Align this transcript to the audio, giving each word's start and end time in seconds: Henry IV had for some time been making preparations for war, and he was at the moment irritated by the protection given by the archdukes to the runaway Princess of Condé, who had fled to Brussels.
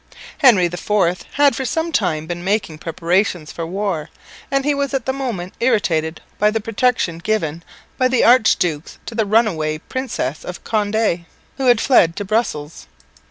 Henry 0.39 0.65
IV 0.65 1.21
had 1.33 1.55
for 1.55 1.63
some 1.63 1.91
time 1.91 2.25
been 2.25 2.43
making 2.43 2.79
preparations 2.79 3.51
for 3.51 3.67
war, 3.67 4.09
and 4.49 4.65
he 4.65 4.73
was 4.73 4.95
at 4.95 5.05
the 5.05 5.13
moment 5.13 5.53
irritated 5.59 6.21
by 6.39 6.49
the 6.49 6.59
protection 6.59 7.19
given 7.19 7.61
by 7.99 8.07
the 8.07 8.23
archdukes 8.23 8.97
to 9.05 9.13
the 9.13 9.27
runaway 9.27 9.77
Princess 9.77 10.43
of 10.43 10.63
Condé, 10.63 11.25
who 11.57 11.67
had 11.67 11.79
fled 11.79 12.15
to 12.15 12.25
Brussels. 12.25 12.87